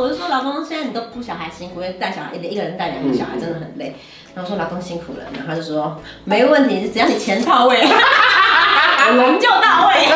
[0.00, 3.96] 我就说老公，现在你都顾小孩辛苦，因为带小孩一个一个人带两个小孩真的很累。
[4.34, 10.06] 然后说老公辛苦了，然后他就说没问题，只要你钱到位， 人就到位。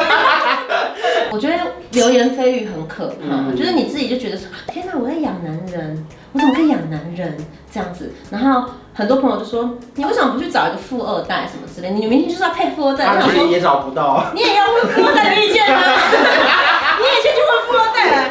[1.32, 1.56] 我觉得
[1.90, 7.37] 流言蜚语很可怕，就是你自己就觉得说天哪，我在养男人，我怎么可以养男人
[7.73, 8.12] 这样子？
[8.30, 11.91] 然后很多朋友就说你为什么不去找一个富二代什么之类？
[11.91, 15.83] 你明天就是要配富二代，他觉得也找不到，你也要问富二代的意见啊。
[17.01, 18.30] 你也先去问富二代，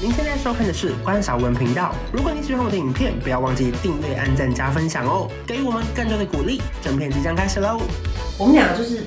[0.00, 1.92] 您现在收看的是关晓文频道。
[2.12, 6.60] 如果你喜欢我的影片，不要忘记订阅、按赞、加分享哦，给予我们更多的鼓励。
[6.82, 7.78] 整片即将开始喽！
[8.36, 9.04] 我们两个就是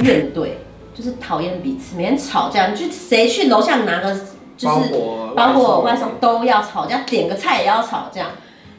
[0.00, 0.50] 怨怼，
[0.94, 2.66] 就是讨厌彼此，每天吵架。
[2.68, 4.14] 你去谁去楼下拿个
[4.58, 4.92] 就是
[5.34, 8.26] 包括外送都要吵架，点个菜也要吵架。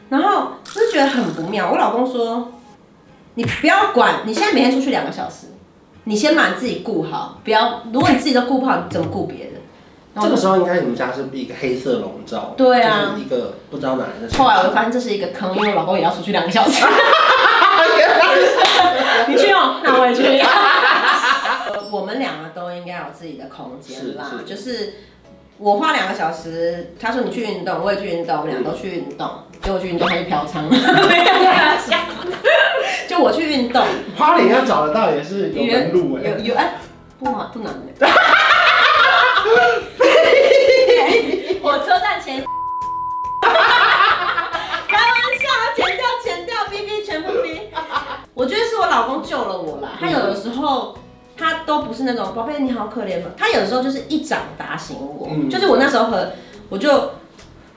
[0.08, 1.70] 然后就是觉得很不妙。
[1.72, 2.52] 我老公说
[3.34, 5.48] ：“你不要管，你现在每天出去两个小时，
[6.08, 7.82] 你先把自己顾好，不要。
[7.92, 9.54] 如果你自己都顾不好，你怎么顾别人？”
[10.20, 14.36] 这个时候应该你们家是一个黑色笼罩，对啊，就是一个不知道哪来的。
[14.36, 16.84] 后来我就发现这是一个坑，因为我老公也要出去两个小时。
[19.28, 20.22] 你去哦，那我也去。
[21.92, 24.94] 我们两个都应该有自己的空间啦，就是
[25.60, 29.28] 我花两个小时，他说你去运动，我也去运动，我们俩都去运动，
[29.60, 30.70] 结果去运动他去嫖娼了。
[33.08, 33.84] 就我去运动，
[34.16, 36.74] 花莲要找得到也是有门路哎，有有哎，
[37.18, 37.74] 不好不难
[41.60, 42.44] 火车站前，
[51.88, 55.28] 不是那种宝贝你好可怜嘛，他有的时候就是一掌打醒我。
[55.50, 56.28] 就是我那时候和
[56.68, 57.10] 我就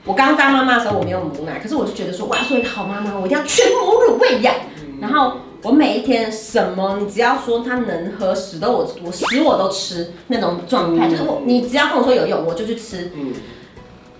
[0.04, 4.54] 我刚当妈妈的时候我没有母奶，可是我就觉得说我要做一个好妈妈，我一定要全母乳喂养。
[5.00, 13.10] 然后我每一天什么你只要说他能喝屎都我我屎我都吃那种状态，就是我你只要跟我说有用我就去吃。
[13.16, 13.32] 嗯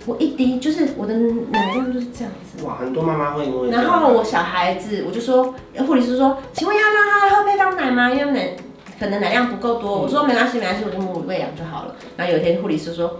[0.05, 2.61] 我一滴就是我的奶量就是这样子。
[2.65, 3.69] 哇，很多妈妈会因为。
[3.69, 5.55] 然后我小孩子，我就说，
[5.87, 8.11] 护理师说，请问要让他喝配方奶吗？
[8.11, 8.53] 因为奶
[8.99, 9.99] 可能奶量不够多。
[9.99, 11.95] 我说没关系，没关系，我就母乳喂养就好了。
[12.17, 13.19] 然后有一天护理师说，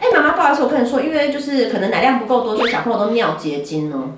[0.00, 4.10] 哎，妈妈不好意思，我跟你说，因为就是可能奶量不够多，所以小朋友都尿结晶哦。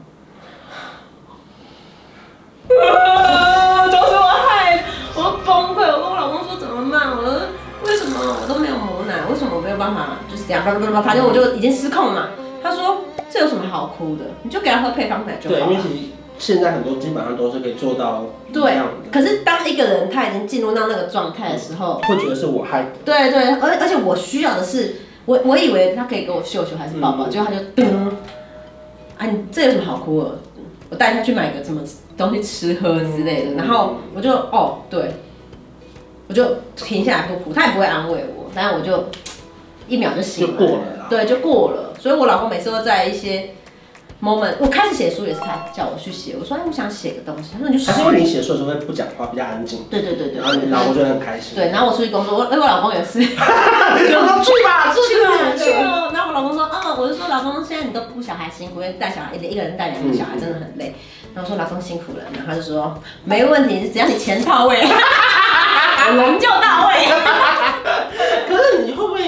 [2.68, 4.84] 啊，都是我害，
[5.14, 5.82] 我崩溃。
[5.90, 7.10] 我跟我老公说怎么办？
[7.16, 7.40] 我说
[7.84, 9.24] 为什么我都没有母奶？
[9.30, 10.18] 为什么我没有办法？
[10.30, 12.28] 就是这样，叭叭叭叭，反正我就已经失控了嘛。
[12.62, 14.24] 他说这有什么好哭的？
[14.42, 15.66] 你就给他喝配方奶就好了。
[15.66, 18.92] 对，因为其实现在很多基本上都是可以做到这样的。
[19.10, 22.88] 对，可是当一个人他已经进入到那个状态的时候，会觉得是我害的。
[23.04, 24.96] 对对，而而且我需要的是，
[25.26, 28.08] 我我以为他可以给我秀秀还是抱抱，结果他就噔，
[29.18, 30.38] 啊，你这有什么好哭的？
[30.90, 31.82] 我带他去买个什么
[32.16, 35.10] 东西吃喝之类的，然后我就哦对，
[36.28, 36.46] 我就
[36.76, 39.04] 停下来不哭，他也不会安慰我，但是我就
[39.86, 41.92] 一秒就醒了，就过了，对，就过了。
[42.00, 43.50] 所以我老公每次都在一些
[44.20, 47.92] moment，我开始写书也是他叫我去写，我说哎，我想写个东西，他说你就写。
[47.92, 49.84] 他说你写书的时候会不讲话，比较安静。
[49.90, 50.40] 对对对对。
[50.40, 51.54] 然后你老公就很开心。
[51.54, 56.10] 对，然后我出去工作，我哎我老公也是， 我说 去吧，去吧，去哦。
[56.12, 60.94] 然后我老公说，哦，我就说老公，现在你都不小孩辛苦，因为带小孩一个一个人带两个小孩真的很累。
[61.34, 66.94] 然后说老公辛苦了，然后他就说没问题，只要你钱到位， 人就到位。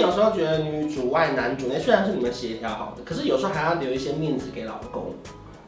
[0.00, 1.78] 有时候觉得女主外男主内？
[1.78, 5.14] 虽然是你们协调好的，可是有时候还要留一些面子给老公，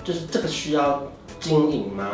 [0.03, 1.03] 就是这个需要
[1.39, 2.09] 经营吗？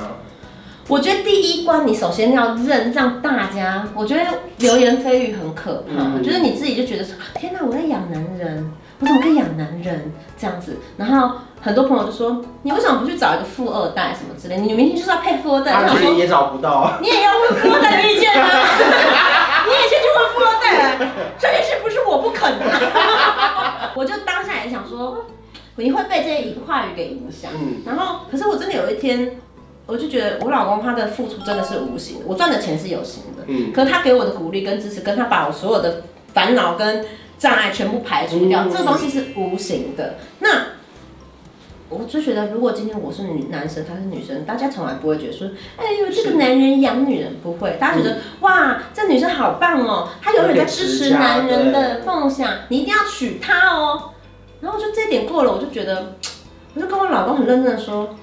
[0.89, 4.25] 我觉得第一关你首先要认让大家，我觉得
[4.56, 10.79] 流言蜚语很可怕，嗯、就是你自己就觉得说天哪，我在养男人，我怎么可以养男人这样子？
[10.97, 14.56] 然后很多朋友就说你为什么不去找一个富二代什么之类？
[14.59, 18.49] 你明明就是要配富二代，他觉得也找不到，你也要问富二代的意见啊！
[21.39, 22.65] 这件事不是我不肯的。
[23.94, 25.27] 我就当下也想说，
[25.77, 27.50] 你会被这些话语给影响。
[27.55, 29.37] 嗯，然后可是我真的有一天，
[29.87, 33.44] 我就觉得我老公他的付出真的是无形的，我赚的钱是有形的。
[33.47, 36.03] 嗯，可是他给我的鼓励跟支持，跟他把我所有的
[36.33, 37.05] 烦恼跟
[37.38, 40.17] 障碍全部排除掉，嗯、这个东西是无形的。
[40.41, 40.67] 那
[41.90, 54.11] 我就觉得，如果今天我是女男生，她是女生，大家从来不会觉得说，哎呦，这个男人养女人不会，大家觉得、嗯、哇，这女生好棒哦，她永远在支持男人的梦想，你一定要娶她哦。
[54.61, 56.14] 然后就这点过了，我就觉得，
[56.75, 58.17] 我就跟我老公很认真的说。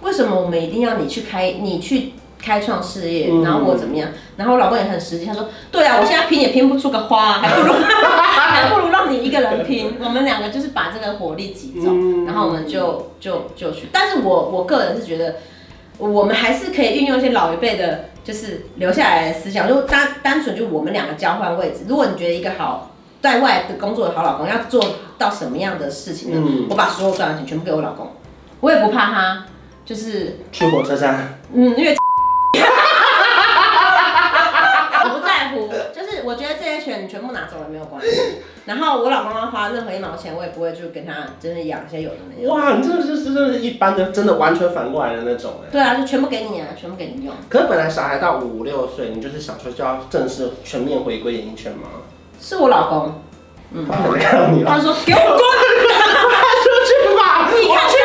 [0.00, 4.08] 为什么我们一定要你去开，你去开创事业，然后我怎么样？
[4.36, 9.96] 然后我老公也很实际，他说：“对啊，我现在拼也拼不出个花，还不如 还不如让你一个人拼。
[10.00, 13.88] 我们两个就是把这个火力集中，然后我们就就就去。
[13.90, 15.36] 但是我我个人是觉得，
[15.96, 21.84] 我们还是可以运用一些老一辈的，就是留下来的思想，就单单纯就我们两个交换位置。
[21.88, 22.90] 如果你觉得一个好
[23.20, 24.84] 在外的工作的好老公要做
[25.16, 26.40] 到什么样的事情呢？
[26.44, 28.12] 嗯、我把所有赚的钱全部给我老公，
[28.60, 29.44] 我也不怕他，
[29.84, 31.40] 就是去火车站。
[31.52, 31.96] 嗯，因为
[35.04, 38.08] 我不在乎，就是我觉得这些钱你全部拿走了没有关系。
[38.68, 42.52] 然后我老公要花任何一毛钱，我也不会就跟他真的养一些有的没的。
[42.52, 45.68] 哇，你这个是真的是一般的，真的完全反过来的那种哎。
[45.72, 47.34] 对啊，就全部给你啊，全部给你用。
[47.48, 51.88] 可是本来小孩到五六岁，你就是想说就要正式全面回归演艺圈吗？
[52.38, 53.22] 是我老公，
[53.72, 54.70] 嗯，他看到你了。
[54.70, 55.38] 他说给我滚，
[56.28, 57.48] 快出去吧！
[57.50, 57.96] 你看缺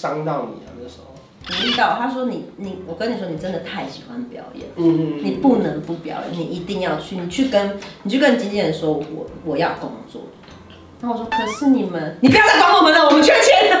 [0.00, 0.72] 伤到你啊？
[0.80, 1.10] 那时候。
[1.46, 10.22] 鼓励到他说你你我跟你说你真的太喜欢表演，嗯嗯，你不能不表演，你一定要去，你去跟你去跟经纪人说我我要工作，
[11.00, 13.78] 然后我说可是你们你不要再管我们了，我们缺钱。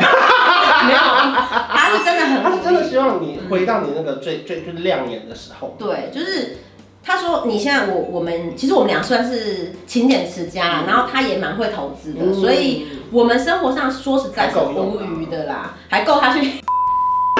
[0.86, 5.76] 没有，他是真的很，他是真的希望你回到你那个最最最亮眼的时候。
[5.78, 6.56] 对，就是
[7.02, 16.60] 他说你现在我我们其实我们俩算是勤俭持家，然后他也蛮会投资的，所以我们生活上说实在是无余的啦，还够他去。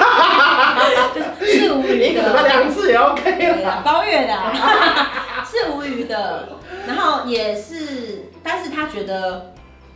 [1.43, 4.33] 是无余的，两次也 OK 了，包月的，
[5.45, 6.49] 是无余的。
[6.87, 9.53] 然后也是，但是他觉得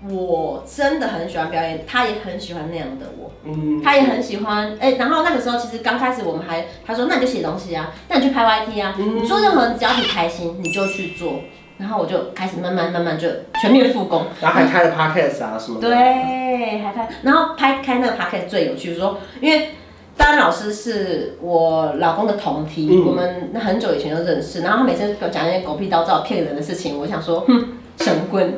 [0.09, 4.73] 我真的很喜欢表演，他也很喜欢那样的我，嗯，他也很喜欢。
[4.79, 11.41] 哎、欸，然后那个时候其实刚开始我们还，他说那你就写东西啊，那你去拍 YT 啊，嗯、你做任何只要你开心你就去做。
[11.77, 13.27] 然后我就开始慢慢慢慢就
[13.61, 19.69] 全面复工，然后还开了 Podcast 啊什么的，对，还拍，然后拍开那个 Podcast 最有趣，就是说因为。
[20.17, 24.61] 丹老师是我老公的同梯，嗯、我们很久以前就认识。
[24.61, 27.67] 然后他每次给我讲一些狗屁倒灶骗人的事情，我想说，哼，
[27.99, 28.53] 神棍。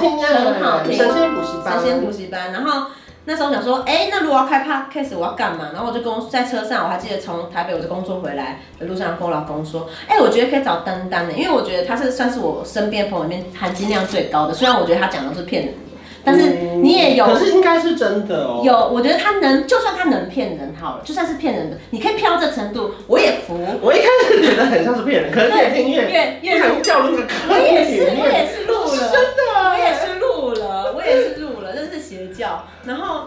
[0.00, 0.96] 很好听呀，很好听。
[0.96, 2.52] 神仙补习班，神仙补习班。
[2.52, 2.86] 然后
[3.24, 5.70] 那时候想说，哎、欸，那如果要开 podcast 我要干嘛？
[5.72, 14.54] 然后我就跟在车上，我还记得从台北我就工作回来的路上跟我老公说，哎、欸，我觉得可以找丹丹的，因为我觉得他是算是我身边朋友里面含金量最高的。
[14.54, 15.74] 虽然我觉得他讲的是骗人。
[16.22, 16.50] 但是
[16.82, 18.60] 你也有，可是应该是真的哦。
[18.62, 23.58] 有，我觉得他能，就算他能骗人好了，就算是骗人的，你可以骗到这程度，我也服。
[23.80, 27.72] 我一开始觉得很像是骗人，可是越听越越越想掉入那个坑里面。
[27.72, 32.66] 我也是，我也是录了，真的，我也是录了，我也是录了，这是邪教。
[32.84, 33.26] 然后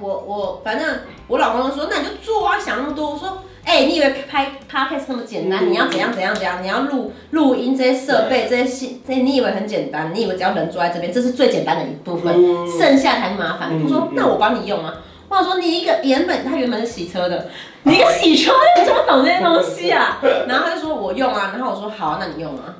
[0.00, 3.12] 我我反正我老公就说，那你就做啊，想那么多。
[3.12, 3.38] 我说。
[3.64, 5.66] 哎、欸，你以为拍 podcast 那么简单？
[5.66, 6.62] 嗯、你要怎样怎样怎样？
[6.62, 10.10] 你要录录音这些设备对这些信这些，你以为很简单？
[10.14, 13.78] 你以为只要人坐在这边，这是最简单的一部分，嗯、剩下才麻烦。
[13.78, 14.94] 他、嗯、说：“那我帮你用啊。”
[15.28, 17.50] 我想说：“你一个原本他原本是洗车的，
[17.82, 20.18] 你一个洗车的怎么懂这些东西啊？”
[20.48, 22.74] 然后他就说：“我用啊。”然后我说：“好，那你用啊。”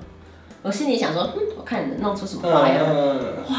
[0.62, 2.78] 我心里想说：“嗯，我看你能弄出什么花样。
[2.88, 3.20] 嗯”
[3.50, 3.56] 哇！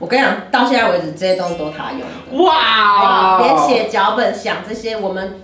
[0.00, 2.44] 我跟你讲，到现在为止这些东西都他用的。
[2.44, 3.38] 哇！
[3.38, 5.42] 连写脚本、想这些，我们。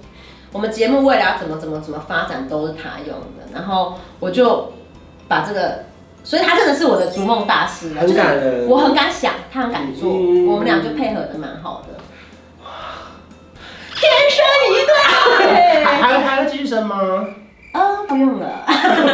[0.52, 4.72] 我们节目未来要怎么怎么怎么发展都是他用的，然后我就
[5.28, 5.84] 把这个，
[6.24, 12.00] 所以他真的是我的逐梦大师，很感人，就是我很敢想，他很敢做，嗯、我们俩就配合的蛮好的，
[13.96, 16.96] 天生一对，还还还要继续生吗？
[17.76, 18.64] 嗯，不用了，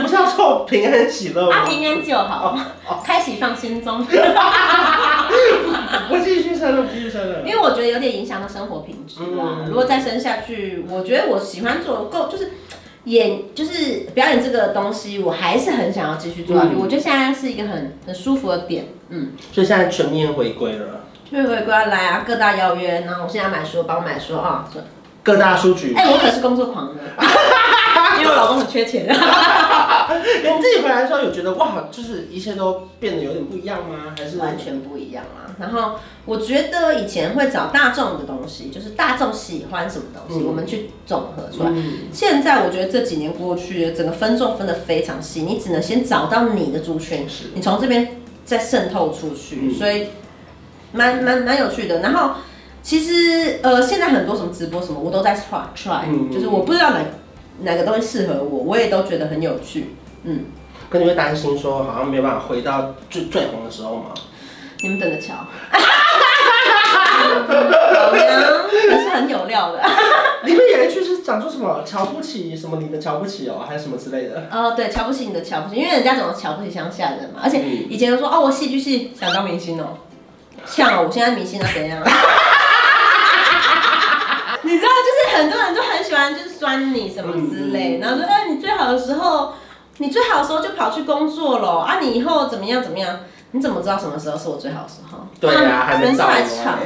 [0.02, 1.56] 不是要凑平安喜乐吗？
[1.56, 2.56] 啊，平安就好，
[3.04, 4.06] 开启放心中。
[6.08, 7.40] 我继续生了，继续生了。
[7.44, 9.16] 因为我觉得有点影响到生活品质
[9.66, 12.52] 如果再生下去，我觉得我喜欢做够，就是
[13.04, 16.70] 演，就是表演这个东西，我还是很想要继续做下去。
[16.74, 19.32] 嗯、我觉得现在是一个很很舒服的点，嗯。
[19.50, 21.00] 所以现在全面回归了。
[21.28, 24.68] 全面回归来啊，各大邀约，然后我现在买书，帮我买书啊。
[25.24, 25.94] 各大书局。
[25.94, 27.02] 哎、欸，我可是工作狂的。
[28.22, 34.14] 因为我老公很缺钱， 你自己回来的时候有觉得哇，就是一切都变得有点不一样吗？
[34.16, 35.50] 还是完全不一样啊？
[35.58, 41.70] 然后我觉得以前会找大众的东西，就是大众喜欢什么东西，嗯、我们去总合出来。
[41.70, 50.06] 嗯、现在我觉得这几年过去，整个分众分的非常细，你只能先找到你的族群，是你从这边再渗透出去，嗯、所以
[50.92, 52.00] 蛮蛮蛮有趣的。
[52.00, 52.30] 然后
[52.82, 57.00] 其实呃，现在很多什么直播什么，我都在 try try，、嗯、就是我不知道哪。
[57.60, 59.94] 哪个东西适合我，我也都觉得很有趣。
[60.24, 60.46] 嗯，
[60.88, 64.12] 可你会担心说好像没办法回到最最红的时候吗？
[64.82, 65.34] 你们等着瞧。
[67.92, 68.24] 老娘
[68.90, 69.80] 也是很有料的。
[70.44, 74.48] 里面有一句是讲说什么瞧不起什么你的瞧不起哦，还是什么之类的？
[74.50, 77.40] 哦，对，瞧不起你的瞧不起，因为人家总是瞧不起乡下人嘛。
[77.44, 79.98] 而且以前都说哦，我戏剧系想当明星哦，
[80.66, 82.02] 像我现在明星啊怎样？
[84.62, 85.71] 你知道，就是很多人
[86.42, 89.52] 就是酸你什么之类，然后说，哎，你最好的时候，
[89.98, 93.20] 你最好的时候就跑去工作了啊，你以后怎么样怎么样？
[93.54, 95.18] 你怎么知道什么时候是我最好的时候？
[95.38, 96.78] 对啊，还没还长。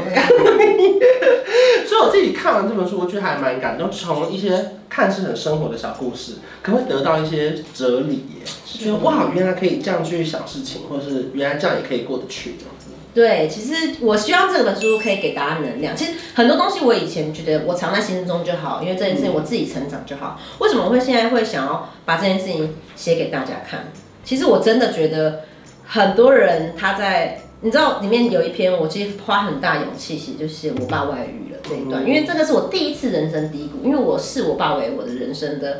[1.86, 12.75] 所以我自己看完这本书，我觉得还蛮感动，从一些看似很生活的小故事，可能会得到一些哲理耶，觉得哇，原来可以这样去想事情，或是原来这样也可以过得去这样子。
[13.16, 15.96] 对，其实我希望这本书可以给大家能量。
[15.96, 20.38] 其实很多东西我以前觉得我藏在心中就好，因为这件事情我自己成长就好。
[20.58, 23.88] 为什么我会现在会想要把这件事情写给大家看？
[24.22, 25.40] 其实我真的觉得。
[25.88, 35.78] 很多人他在，你知道里面有一篇，我其实花很大勇气写，就是我爸外遇了这一段，因为这个是我第一次人生低谷，因为我视我爸为我的人生的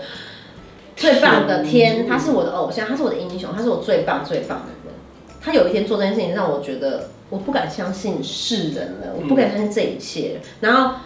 [0.94, 4.75] 最棒的天，他是我的偶像，他是我的英雄，他是我最棒最棒的人。
[5.46, 10.96] 他有一天做这件事情，让我觉得我不敢相信是人了，我不敢相信这一切，然后。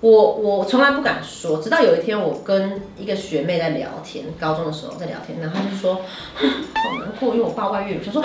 [0.00, 5.94] 我我从来不敢说，直到有一天我跟一个学妹在聊天，高中的时候在聊天，然后她就说
[6.36, 7.98] 好难过，因为我爸外遇。
[8.06, 8.22] 我说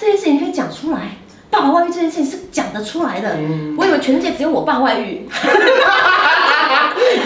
[0.00, 1.18] 这件事情可以讲出来，
[1.50, 3.34] 爸爸外遇这件事情是讲得出来的。
[3.36, 5.28] 嗯、我以为全世界只有我爸外遇。
[5.28, 5.34] 你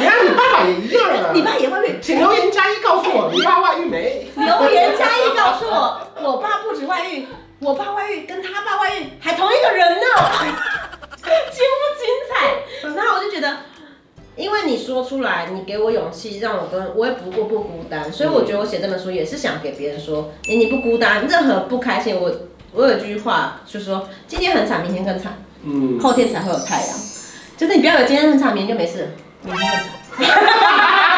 [0.05, 4.27] 看你爸爸也一样啊，你爸也外遇，请留言加一告诉我，你爸外遇没？
[4.35, 7.29] 留言加一告诉我，我爸不止外遇，
[7.63, 10.01] 我爸外遇跟他爸外遇还同一个人呢，
[11.23, 12.89] 精不精彩？
[12.97, 13.57] 然后我就觉得。
[14.35, 22.33] 因为你说出来，你给我勇气，让我跟我也不过不孤单，所以我觉得我写这本书也是想给别人说，哎、欸，你不孤单，任何不开心，我
[22.73, 26.97] 我有句话就是说，今天很惨，明天更惨，嗯，后天才会有太阳，
[27.59, 29.71] 就是你不要有今天很惨，明天就没事，明天
[30.17, 30.39] 更惨，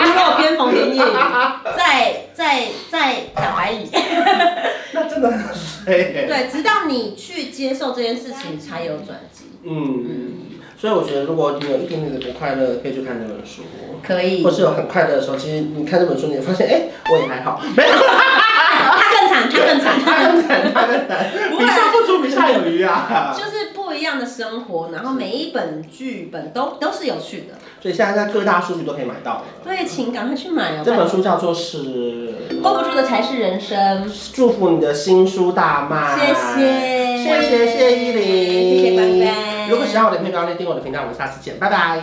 [0.00, 1.16] 如果我边缝边业余，
[1.76, 3.88] 再再再讲白蚁，
[4.92, 10.04] 那真的很衰，对，直到你去接受这件事情，才有转机，嗯。
[10.08, 10.34] 嗯
[10.80, 13.62] 所以我觉得，如果你有一点点的不快乐，可以去看这本书。
[14.00, 14.44] 可以。
[14.44, 17.60] 或是有很快乐的时候，其实你看这本书，你会发现，哎、欸，我也还好。
[17.76, 17.90] 没有。
[17.98, 21.32] 他更惨，他更惨，他更惨， 他更惨。
[21.58, 23.34] 比上不足，比下有余啊。
[23.36, 27.58] 就是不一样的生活，然后每一本剧本都都是有趣的。
[27.80, 29.44] 所以现在在各大数据都可以买到了。
[29.62, 30.82] 对，请赶快去买哦。
[30.84, 31.78] 这本书叫做是
[32.62, 36.16] 《过不住的才是人生》，祝福你的新书大卖。
[36.16, 38.22] 谢谢，谢谢谢依林，
[38.82, 39.68] 谢谢。
[39.68, 42.00] 如果喜欢我的频道，订阅我的频道，我们下次见，拜拜。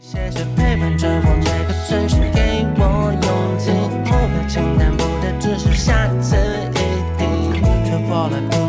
[0.00, 3.70] 谢谢陪伴着我每个城市，给我勇气。
[4.04, 6.36] 我的承担不的只是下次
[6.74, 6.76] 一
[7.16, 8.61] 定突破了。